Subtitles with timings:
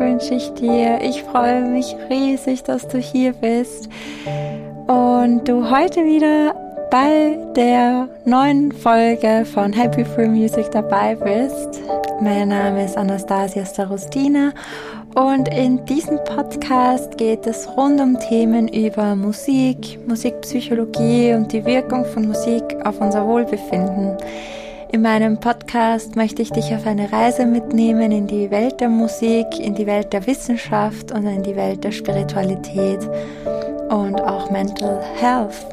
[0.00, 0.98] wünsche ich dir.
[1.02, 3.88] Ich freue mich riesig, dass du hier bist
[4.86, 6.54] und du heute wieder
[6.90, 11.80] bei der neuen Folge von Happy Free Music dabei bist.
[12.20, 14.52] Mein Name ist Anastasia Starostina
[15.14, 22.06] und in diesem Podcast geht es rund um Themen über Musik, Musikpsychologie und die Wirkung
[22.06, 24.16] von Musik auf unser Wohlbefinden.
[24.92, 29.46] In meinem Podcast möchte ich dich auf eine Reise mitnehmen in die Welt der Musik,
[29.60, 32.98] in die Welt der Wissenschaft und in die Welt der Spiritualität
[33.88, 35.64] und auch Mental Health.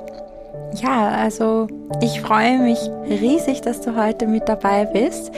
[0.83, 1.65] Ja, also
[1.99, 2.77] ich freue mich
[3.09, 5.31] riesig, dass du heute mit dabei bist.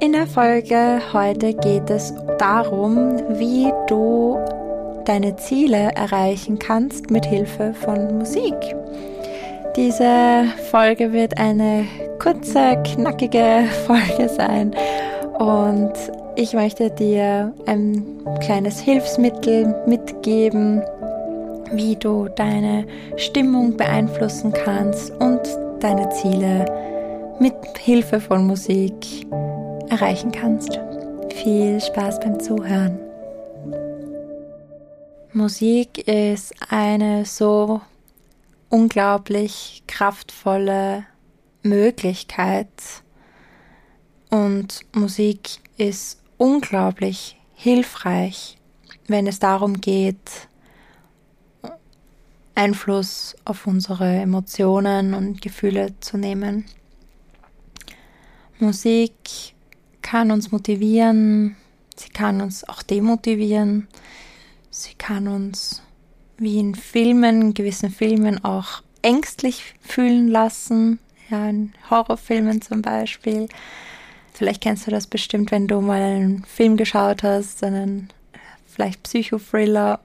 [0.00, 4.38] In der Folge heute geht es darum, wie du
[5.04, 8.56] deine Ziele erreichen kannst mit Hilfe von Musik.
[9.76, 11.84] Diese Folge wird eine
[12.18, 14.74] kurze, knackige Folge sein
[15.38, 15.92] und
[16.36, 18.04] ich möchte dir ein
[18.40, 20.82] kleines Hilfsmittel mitgeben,
[21.72, 25.40] wie du deine Stimmung beeinflussen kannst und
[25.80, 26.64] deine Ziele
[27.40, 29.26] mit Hilfe von Musik
[29.88, 30.78] erreichen kannst.
[31.34, 32.98] Viel Spaß beim Zuhören.
[35.32, 37.80] Musik ist eine so
[38.70, 41.04] unglaublich kraftvolle
[41.62, 42.68] Möglichkeit
[44.30, 48.58] und Musik ist unglaublich hilfreich,
[49.06, 50.48] wenn es darum geht,
[52.54, 56.64] Einfluss auf unsere Emotionen und Gefühle zu nehmen.
[58.58, 59.12] Musik
[60.02, 61.56] kann uns motivieren,
[61.94, 63.86] sie kann uns auch demotivieren,
[64.70, 65.82] sie kann uns
[66.36, 70.98] wie in Filmen, in gewissen Filmen auch ängstlich fühlen lassen.
[71.30, 73.48] Ja, in Horrorfilmen zum Beispiel.
[74.32, 78.08] Vielleicht kennst du das bestimmt, wenn du mal einen Film geschaut hast, einen
[78.66, 80.00] vielleicht Psychothriller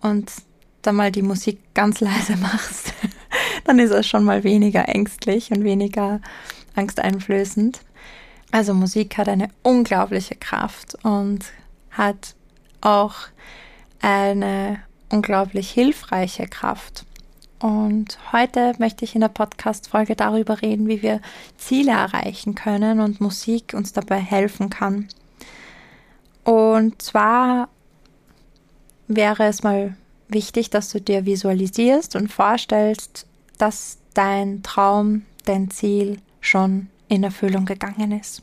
[0.00, 0.32] und
[0.82, 2.92] dann mal die Musik ganz leise machst.
[3.64, 6.20] dann ist es schon mal weniger ängstlich und weniger
[6.74, 7.80] angsteinflößend.
[8.50, 11.44] Also Musik hat eine unglaubliche Kraft und
[11.90, 12.34] hat
[12.80, 13.14] auch
[14.00, 14.80] eine
[15.10, 17.04] unglaublich hilfreiche Kraft.
[17.60, 21.20] Und heute möchte ich in der Podcast-Folge darüber reden, wie wir
[21.56, 25.08] Ziele erreichen können und Musik uns dabei helfen kann.
[26.44, 27.68] Und zwar
[29.08, 29.96] wäre es mal
[30.28, 33.26] wichtig, dass du dir visualisierst und vorstellst,
[33.58, 38.40] dass dein Traum, dein Ziel schon in Erfüllung gegangen ist.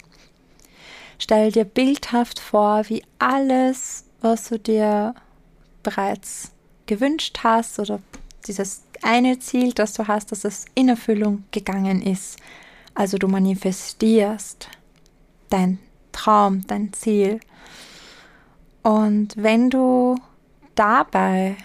[1.19, 5.15] Stell dir bildhaft vor, wie alles, was du dir
[5.83, 6.51] bereits
[6.87, 8.01] gewünscht hast oder
[8.47, 12.37] dieses eine Ziel, das du hast, dass es in Erfüllung gegangen ist.
[12.93, 14.69] Also du manifestierst
[15.49, 15.79] dein
[16.11, 17.39] Traum, dein Ziel.
[18.83, 20.15] Und wenn du
[20.75, 21.57] dabei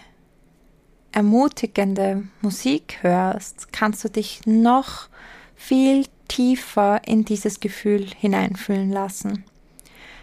[1.12, 5.08] ermutigende Musik hörst, kannst du dich noch
[5.54, 9.44] viel tiefer in dieses Gefühl hineinfühlen lassen.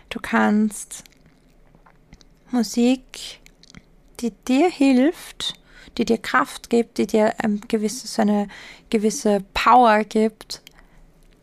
[0.09, 1.03] Du kannst
[2.51, 3.41] Musik
[4.19, 5.53] die dir hilft,
[5.97, 8.47] die dir Kraft gibt, die dir ein gewisses, so eine
[8.89, 10.61] gewisse Power gibt,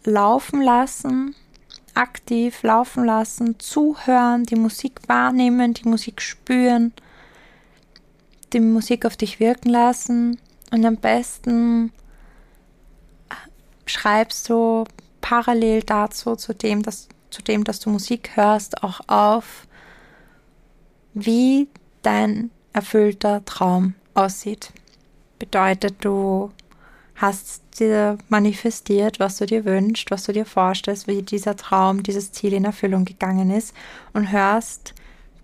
[0.04, 1.34] laufen lassen,
[1.94, 6.92] aktiv laufen lassen, zuhören, die Musik wahrnehmen, die Musik spüren,
[8.52, 10.38] die Musik auf dich wirken lassen
[10.70, 11.92] und am besten
[13.86, 14.84] schreibst du
[15.20, 19.66] parallel dazu, zu dem, dass, zu dem, dass du Musik hörst, auch auf,
[21.14, 21.68] wie
[22.02, 24.72] dein erfüllter Traum aussieht.
[25.38, 26.52] Bedeutet, du
[27.16, 32.32] hast dir manifestiert, was du dir wünschst, was du dir vorstellst, wie dieser Traum, dieses
[32.32, 33.74] Ziel in Erfüllung gegangen ist
[34.12, 34.94] und hörst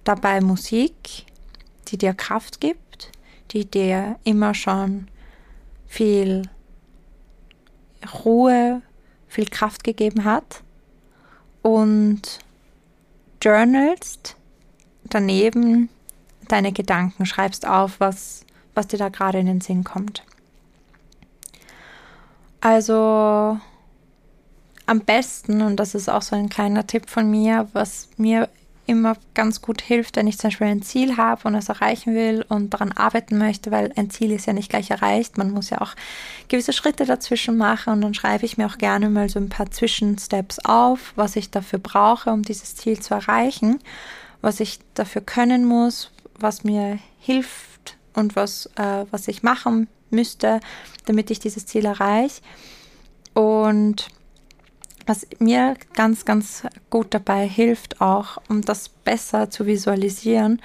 [0.05, 1.27] dabei Musik,
[1.89, 3.13] die dir Kraft gibt,
[3.53, 5.09] die dir immer schon
[5.87, 6.43] viel
[8.25, 8.83] Ruhe,
[9.29, 10.63] viel Kraft gegeben hat
[11.63, 12.39] und
[13.43, 14.37] journalst
[15.05, 15.89] daneben
[16.49, 18.45] deine Gedanken, schreibst auf, was,
[18.81, 20.25] was dir da gerade in den Sinn kommt.
[22.63, 23.59] Also
[24.87, 28.49] am besten, und das ist auch so ein kleiner Tipp von mir, was mir
[28.87, 32.45] immer ganz gut hilft, wenn ich zum Beispiel ein Ziel habe und es erreichen will
[32.49, 35.37] und daran arbeiten möchte, weil ein Ziel ist ja nicht gleich erreicht.
[35.37, 35.95] Man muss ja auch
[36.49, 39.71] gewisse Schritte dazwischen machen und dann schreibe ich mir auch gerne mal so ein paar
[39.71, 43.79] Zwischensteps auf, was ich dafür brauche, um dieses Ziel zu erreichen,
[44.41, 47.70] was ich dafür können muss, was mir hilft
[48.15, 50.61] und was, äh, was ich machen müsste,
[51.07, 52.43] damit ich dieses Ziel erreiche.
[53.35, 54.09] Und
[55.07, 60.61] was mir ganz, ganz gut dabei hilft, auch um das besser zu visualisieren,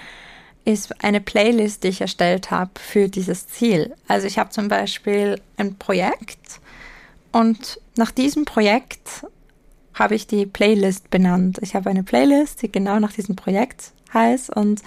[0.65, 3.95] ist eine Playlist, die ich erstellt habe für dieses Ziel.
[4.07, 6.59] Also ich habe zum Beispiel ein Projekt
[7.31, 9.25] und nach diesem Projekt
[9.93, 11.59] habe ich die Playlist benannt.
[11.61, 14.81] Ich habe eine Playlist, die genau nach diesem Projekt heißt und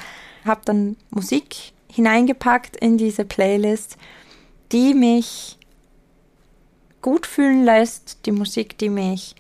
[0.45, 3.97] habe dann Musik hineingepackt in diese Playlist,
[4.73, 5.59] die mich
[7.03, 9.35] gut fühlen lässt, die Musik, die mich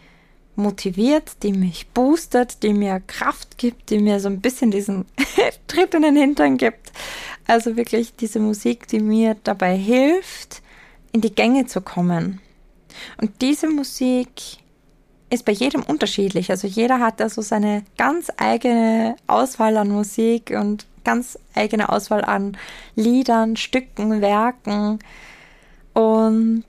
[0.56, 5.06] motiviert, die mich boostet, die mir Kraft gibt, die mir so ein bisschen diesen
[5.68, 6.92] Tritt in den Hintern gibt.
[7.46, 10.62] Also wirklich diese Musik, die mir dabei hilft,
[11.12, 12.40] in die Gänge zu kommen.
[13.20, 14.58] Und diese Musik
[15.30, 16.50] ist bei jedem unterschiedlich.
[16.50, 22.22] Also jeder hat da so seine ganz eigene Auswahl an Musik und ganz eigene Auswahl
[22.22, 22.55] an
[22.94, 24.99] Liedern, Stücken, Werken.
[25.94, 26.64] Und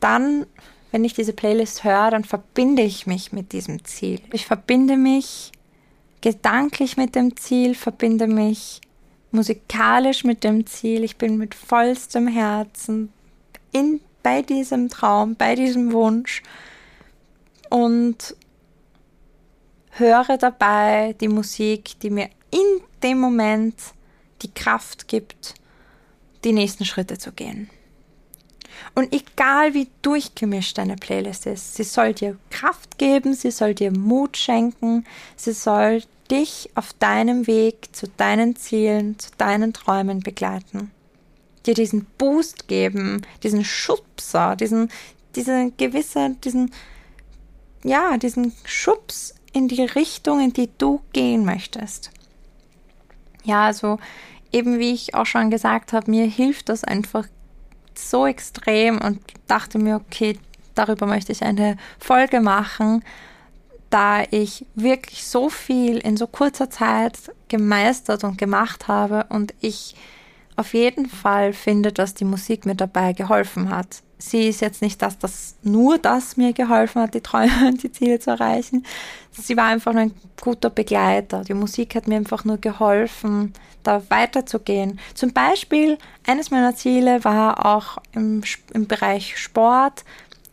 [0.00, 0.46] dann,
[0.90, 4.22] wenn ich diese Playlist höre, dann verbinde ich mich mit diesem Ziel.
[4.32, 5.52] Ich verbinde mich
[6.22, 8.80] gedanklich mit dem Ziel, verbinde mich
[9.32, 11.04] musikalisch mit dem Ziel.
[11.04, 13.12] Ich bin mit vollstem Herzen
[13.72, 16.42] in, bei diesem Traum, bei diesem Wunsch
[17.68, 18.34] und
[19.90, 23.74] höre dabei die Musik, die mir in dem Moment
[24.42, 25.54] die Kraft gibt,
[26.44, 27.68] die nächsten Schritte zu gehen.
[28.94, 33.90] Und egal wie durchgemischt deine Playlist ist, sie soll dir Kraft geben, sie soll dir
[33.90, 35.04] Mut schenken,
[35.36, 40.90] sie soll dich auf deinem Weg zu deinen Zielen, zu deinen Träumen begleiten.
[41.66, 44.90] Dir diesen Boost geben, diesen Schubser, diesen,
[45.34, 46.72] diese gewisse, diesen,
[47.82, 52.10] ja, diesen Schubs in die Richtung, in die du gehen möchtest.
[53.44, 53.98] Ja, also
[54.52, 57.26] eben wie ich auch schon gesagt habe, mir hilft das einfach
[57.94, 60.38] so extrem und dachte mir, okay,
[60.74, 63.04] darüber möchte ich eine Folge machen,
[63.90, 67.18] da ich wirklich so viel in so kurzer Zeit
[67.48, 69.94] gemeistert und gemacht habe und ich
[70.58, 74.02] auf jeden Fall finde, dass die Musik mir dabei geholfen hat.
[74.18, 77.92] Sie ist jetzt nicht das, dass nur das mir geholfen hat, die Träume und die
[77.92, 78.84] Ziele zu erreichen.
[79.30, 81.44] Sie war einfach ein guter Begleiter.
[81.44, 83.52] Die Musik hat mir einfach nur geholfen,
[83.84, 84.98] da weiterzugehen.
[85.14, 85.96] Zum Beispiel,
[86.26, 88.42] eines meiner Ziele war auch im,
[88.74, 90.04] im Bereich Sport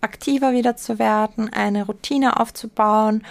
[0.02, 3.24] aktiver wieder zu werden, eine Routine aufzubauen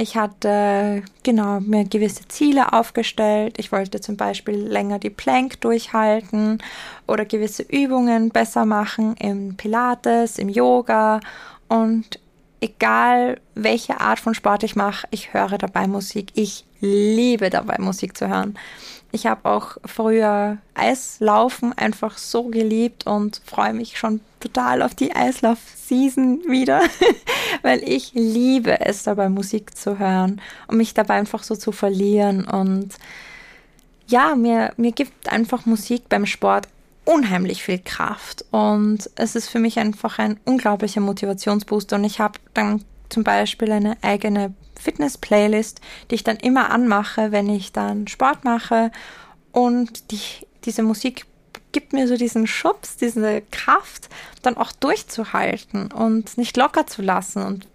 [0.00, 3.56] ich hatte genau mir gewisse Ziele aufgestellt.
[3.58, 6.62] Ich wollte zum Beispiel länger die Plank durchhalten
[7.08, 11.18] oder gewisse Übungen besser machen im Pilates, im Yoga
[11.66, 12.20] und
[12.60, 16.30] egal welche Art von Sport ich mache, ich höre dabei Musik.
[16.34, 18.56] Ich liebe dabei Musik zu hören.
[19.10, 25.14] Ich habe auch früher Eislaufen einfach so geliebt und freue mich schon total auf die
[25.14, 26.82] Eislauf-Season wieder,
[27.62, 32.46] weil ich liebe es dabei Musik zu hören und mich dabei einfach so zu verlieren
[32.46, 32.94] und
[34.06, 36.68] ja, mir, mir gibt einfach Musik beim Sport
[37.04, 42.38] unheimlich viel Kraft und es ist für mich einfach ein unglaublicher Motivationsbooster und ich habe
[42.54, 45.80] dann zum Beispiel eine eigene Fitness-Playlist,
[46.10, 48.90] die ich dann immer anmache, wenn ich dann Sport mache.
[49.52, 50.20] Und die,
[50.64, 51.26] diese Musik
[51.72, 54.08] gibt mir so diesen Schubs, diese Kraft,
[54.42, 57.66] dann auch durchzuhalten und nicht locker zu lassen und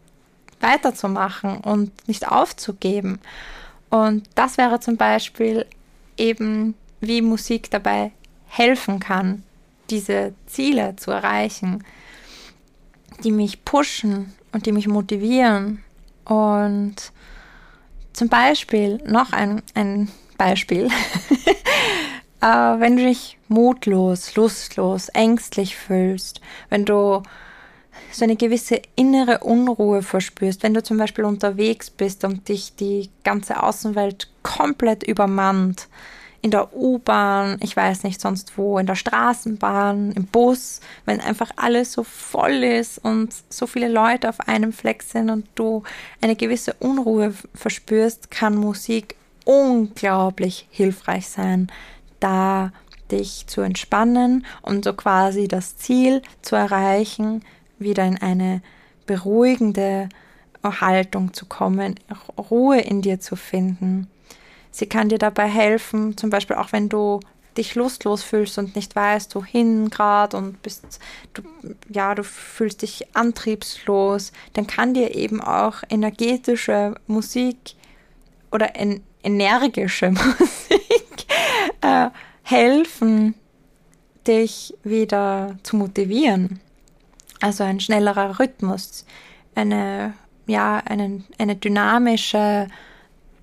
[0.60, 3.20] weiterzumachen und nicht aufzugeben.
[3.90, 5.66] Und das wäre zum Beispiel
[6.18, 8.12] eben, wie Musik dabei
[8.48, 9.44] helfen kann,
[9.90, 11.84] diese Ziele zu erreichen,
[13.24, 15.84] die mich pushen und die mich motivieren
[16.26, 16.96] und
[18.14, 20.90] zum Beispiel, noch ein, ein Beispiel,
[22.44, 27.24] äh, wenn du dich mutlos, lustlos, ängstlich fühlst, wenn du
[28.12, 33.10] so eine gewisse innere Unruhe verspürst, wenn du zum Beispiel unterwegs bist und dich die
[33.24, 35.88] ganze Außenwelt komplett übermannt,
[36.42, 41.52] in der U-Bahn, ich weiß nicht sonst wo, in der Straßenbahn, im Bus, wenn einfach
[41.56, 45.84] alles so voll ist und so viele Leute auf einem Fleck sind und du
[46.20, 51.72] eine gewisse Unruhe verspürst, kann Musik unglaublich hilfreich sein,
[52.24, 52.72] da
[53.12, 57.44] dich zu entspannen und so quasi das Ziel zu erreichen,
[57.78, 58.62] wieder in eine
[59.06, 60.10] beruhigende
[60.64, 61.96] Haltung zu kommen,
[62.38, 64.08] Ruhe in dir zu finden.
[64.72, 67.20] Sie kann dir dabei helfen, zum Beispiel auch wenn du
[67.58, 71.00] dich lustlos fühlst und nicht weißt, wohin gerade und bist,
[71.34, 71.44] du,
[71.90, 77.76] ja, du fühlst dich antriebslos, dann kann dir eben auch energetische Musik
[78.52, 80.83] oder en energische Musik
[81.84, 82.10] äh,
[82.42, 83.36] helfen,
[84.28, 86.60] dich wieder zu motivieren.
[87.42, 89.06] Also ein schnellerer Rhythmus,
[89.54, 90.14] eine
[90.46, 92.68] ja, einen, eine dynamische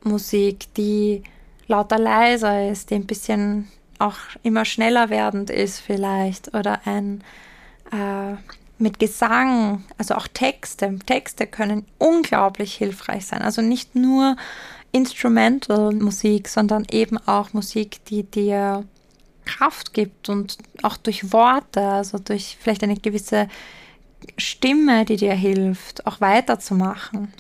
[0.03, 1.23] Musik, die
[1.67, 3.69] lauter leiser ist, die ein bisschen
[3.99, 7.23] auch immer schneller werdend ist vielleicht oder ein
[7.93, 8.37] äh,
[8.79, 10.99] mit Gesang, also auch Texte.
[11.05, 13.43] Texte können unglaublich hilfreich sein.
[13.43, 14.37] Also nicht nur
[14.93, 18.85] Instrumental Musik, sondern eben auch Musik, die dir
[19.45, 23.49] Kraft gibt und auch durch Worte, also durch vielleicht eine gewisse
[24.37, 27.33] Stimme, die dir hilft, auch weiterzumachen.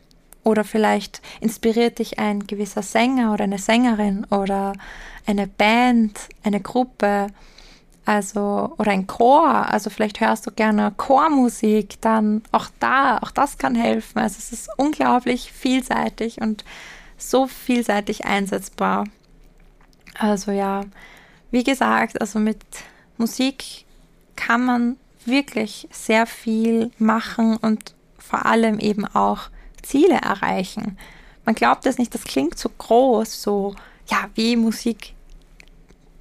[0.42, 4.72] Oder vielleicht inspiriert dich ein gewisser Sänger oder eine Sängerin oder
[5.26, 7.26] eine Band, eine Gruppe,
[8.06, 9.46] also oder ein Chor.
[9.46, 14.18] Also vielleicht hörst du gerne Chormusik, dann auch da, auch das kann helfen.
[14.18, 16.64] Also es ist unglaublich vielseitig und
[17.20, 19.04] so vielseitig einsetzbar.
[20.18, 20.82] Also ja,
[21.50, 22.58] wie gesagt, also mit
[23.16, 23.84] Musik
[24.36, 29.50] kann man wirklich sehr viel machen und vor allem eben auch
[29.82, 30.98] Ziele erreichen.
[31.44, 33.74] Man glaubt es nicht, das klingt so groß, so
[34.08, 35.14] ja, wie Musik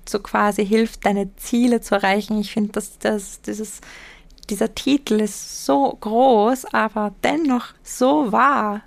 [0.08, 2.40] so quasi hilft, deine Ziele zu erreichen.
[2.40, 3.82] Ich finde, dass das, dieses,
[4.50, 8.82] dieser Titel ist so groß, aber dennoch so wahr,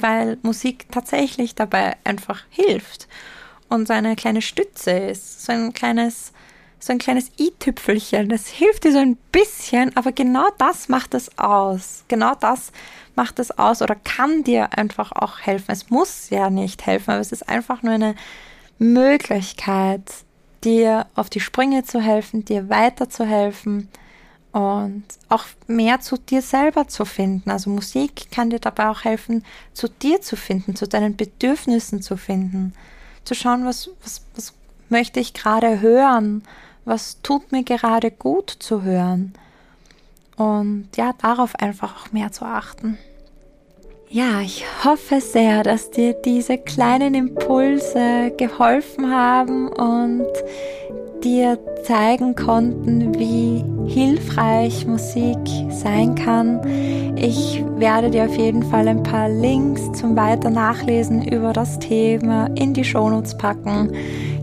[0.00, 3.08] weil Musik tatsächlich dabei einfach hilft
[3.68, 6.32] und so eine kleine Stütze ist, so ein kleines,
[6.78, 8.28] so ein kleines i-Tüpfelchen.
[8.28, 12.04] Das hilft dir so ein bisschen, aber genau das macht es aus.
[12.08, 12.72] Genau das
[13.14, 15.70] macht es aus oder kann dir einfach auch helfen.
[15.70, 18.14] Es muss ja nicht helfen, aber es ist einfach nur eine
[18.78, 20.10] Möglichkeit,
[20.64, 23.88] dir auf die Sprünge zu helfen, dir weiterzuhelfen
[24.54, 27.50] und auch mehr zu dir selber zu finden.
[27.50, 32.16] Also Musik kann dir dabei auch helfen, zu dir zu finden, zu deinen Bedürfnissen zu
[32.16, 32.72] finden,
[33.24, 34.52] zu schauen, was, was, was
[34.88, 36.44] möchte ich gerade hören,
[36.84, 39.34] was tut mir gerade gut zu hören.
[40.36, 42.96] Und ja, darauf einfach auch mehr zu achten.
[44.08, 50.28] Ja, ich hoffe sehr, dass dir diese kleinen Impulse geholfen haben und
[51.24, 55.38] dir zeigen konnten, wie hilfreich Musik
[55.70, 56.60] sein kann.
[57.16, 62.46] Ich werde dir auf jeden Fall ein paar Links zum weiter Nachlesen über das Thema
[62.54, 63.92] in die Shownotes packen.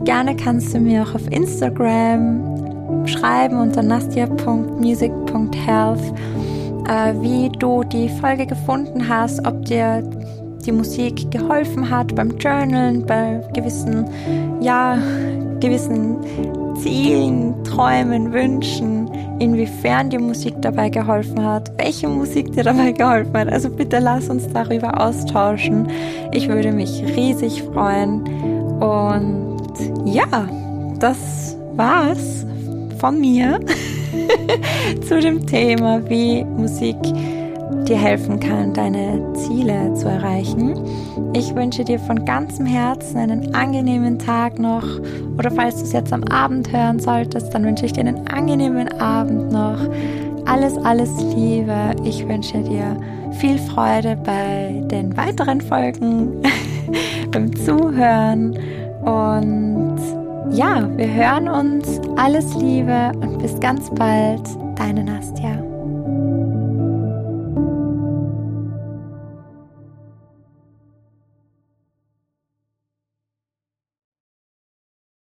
[0.03, 6.13] Gerne kannst du mir auch auf Instagram schreiben unter nastia.music.health
[6.87, 10.03] äh, wie du die Folge gefunden hast, ob dir
[10.65, 14.05] die Musik geholfen hat beim Journalen, bei gewissen,
[14.59, 14.97] ja,
[15.59, 16.17] gewissen
[16.81, 19.09] Zielen, Träumen, Wünschen,
[19.39, 23.49] inwiefern die Musik dabei geholfen hat, welche Musik dir dabei geholfen hat.
[23.49, 25.87] Also bitte lass uns darüber austauschen.
[26.31, 28.23] Ich würde mich riesig freuen.
[28.79, 29.59] Und
[30.05, 30.49] ja,
[30.99, 32.45] das war's
[32.99, 33.59] von mir.
[35.07, 36.97] zu dem Thema, wie Musik
[37.87, 40.73] dir helfen kann, deine Ziele zu erreichen.
[41.33, 44.83] Ich wünsche dir von ganzem Herzen einen angenehmen Tag noch
[45.37, 48.87] oder falls du es jetzt am Abend hören solltest, dann wünsche ich dir einen angenehmen
[48.99, 49.79] Abend noch.
[50.45, 51.91] Alles, alles Liebe.
[52.03, 52.97] Ich wünsche dir
[53.31, 56.41] viel Freude bei den weiteren Folgen,
[57.31, 58.57] beim Zuhören
[59.03, 59.97] und
[60.51, 62.01] ja, wir hören uns.
[62.17, 64.41] Alles Liebe und bis ganz bald.
[64.75, 65.50] Deine Nastja.